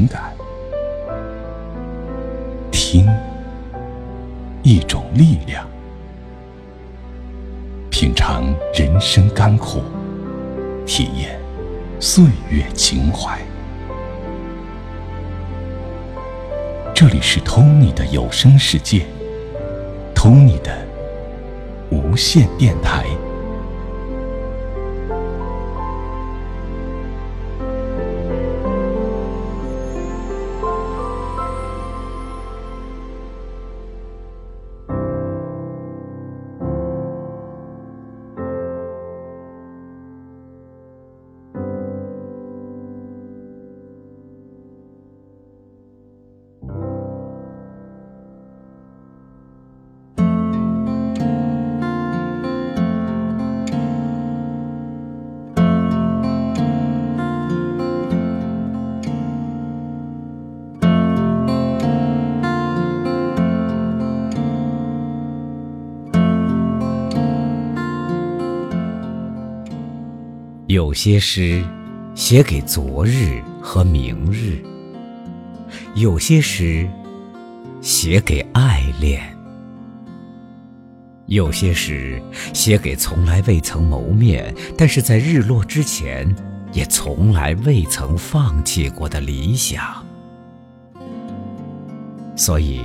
[0.00, 0.32] 情感，
[2.70, 3.06] 听
[4.62, 5.68] 一种力量，
[7.90, 9.82] 品尝人生甘苦，
[10.86, 11.38] 体验
[12.00, 13.38] 岁月情怀。
[16.94, 19.04] 这里是 Tony 的有声世界
[20.14, 20.78] ，Tony 的
[21.90, 23.04] 无线电台。
[70.70, 71.64] 有些诗
[72.14, 74.62] 写给昨日和明日，
[75.96, 76.88] 有些诗
[77.80, 79.36] 写给爱恋，
[81.26, 82.22] 有些诗
[82.54, 86.32] 写给从来未曾谋面，但是在日落之前
[86.72, 90.06] 也从来未曾放弃过的理想。
[92.36, 92.80] 所以，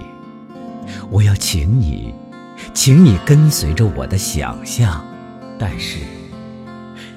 [1.11, 2.11] 我要请你，
[2.73, 5.05] 请你跟随着我的想象，
[5.59, 5.99] 但是。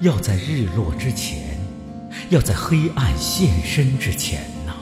[0.01, 1.59] 要在日落之前，
[2.31, 4.73] 要在黑暗现身之前呐。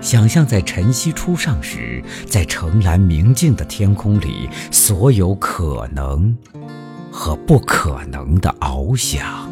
[0.00, 6.36] 想象在晨曦初上时，在澄蓝明净的天空里，所有可能
[7.10, 9.50] 和不可能的翱翔。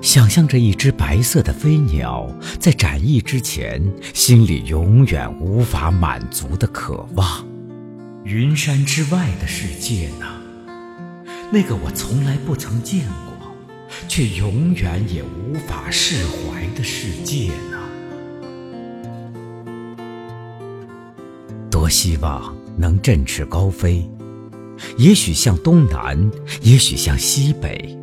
[0.00, 2.26] 想象着一只白色的飞鸟，
[2.58, 3.82] 在展翼之前，
[4.14, 7.49] 心里永远无法满足的渴望。
[8.24, 10.26] 云山之外的世界呢？
[11.50, 13.56] 那个我从来不曾见过，
[14.08, 17.78] 却永远也无法释怀的世界呢？
[21.70, 24.06] 多希望能振翅高飞，
[24.98, 27.98] 也许向东南，也许向西北，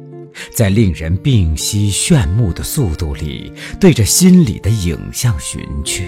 [0.51, 6.07] 在令人屏息炫目的速度里，对着心里的影像寻去。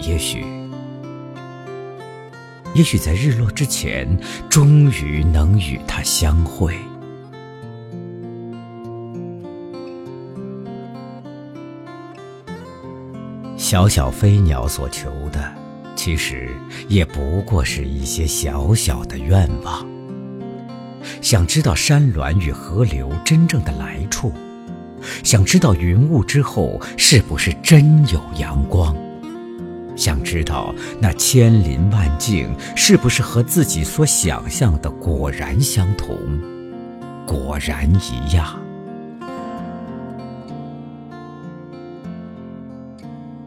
[0.00, 0.57] 也许。
[2.78, 4.08] 也许在日落之前，
[4.48, 6.76] 终于能与他相会。
[13.56, 15.52] 小小飞鸟所求的，
[15.96, 16.50] 其实
[16.86, 19.84] 也不过是一些小小的愿望。
[21.20, 24.32] 想知道山峦与河流真正的来处，
[25.24, 28.94] 想知道云雾之后是不是真有阳光。
[29.98, 36.16] 想知道那千林万境是不是和自己所想象的果然相同，
[37.26, 38.58] 果然一样？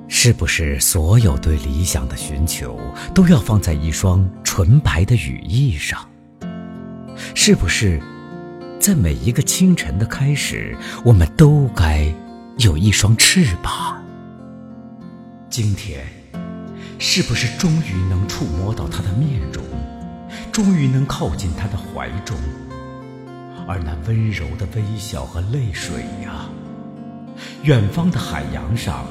[0.10, 2.78] 是不是所有对理想的寻求
[3.14, 6.06] 都要放在一双纯白的羽翼上？
[7.34, 8.00] 是不是
[8.78, 12.14] 在每一个清晨的开始，我们都该
[12.58, 14.04] 有一双翅膀？
[15.50, 16.21] 今天。
[17.04, 19.66] 是不是终于能触摸到他的面容，
[20.52, 22.38] 终于能靠近他的怀中？
[23.68, 26.48] 而那温柔的微笑和泪水呀，
[27.64, 29.08] 远方的海洋上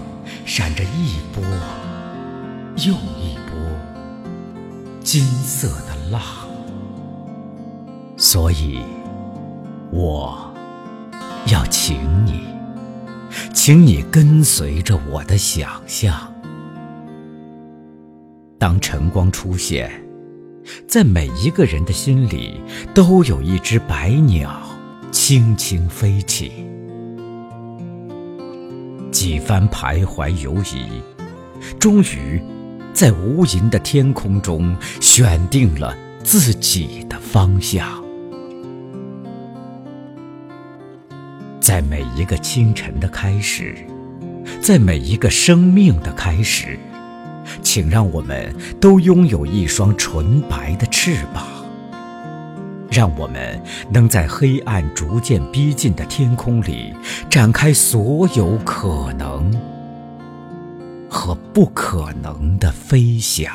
[0.47, 1.43] 闪着一波
[2.77, 3.59] 又一波
[5.03, 6.23] 金色的浪。
[8.17, 8.79] 所以，
[9.91, 10.55] 我
[11.49, 12.45] 要请你，
[13.53, 16.30] 请你跟随着我的想象。
[18.61, 19.91] 当晨光出现，
[20.87, 22.61] 在每一个人的心里，
[22.93, 24.61] 都有一只白鸟
[25.11, 26.53] 轻轻飞起。
[29.11, 31.01] 几番徘徊游移，
[31.79, 32.39] 终于
[32.93, 37.89] 在无垠的天空中选定了自己的方向。
[41.63, 43.75] 在每一个清晨的开始，
[44.61, 46.79] 在每一个生命的开始。
[47.63, 51.45] 请让我们都拥有一双纯白的翅膀，
[52.91, 53.61] 让我们
[53.91, 56.95] 能在黑暗逐渐逼近的天空里
[57.29, 59.53] 展开所有可能
[61.09, 63.53] 和不可能的飞翔。